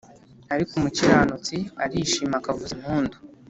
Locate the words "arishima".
1.83-2.35